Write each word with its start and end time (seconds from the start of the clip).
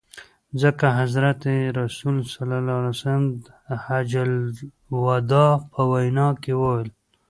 ځکه 0.61 0.85
حضرت 0.99 1.41
رسول 1.81 2.15
ص 2.33 2.35
د 3.45 3.45
حجة 3.83 4.21
الوداع 4.27 5.51
په 5.73 5.81
وینا 5.91 6.27
کي 6.41 6.51
وویل. 6.61 6.89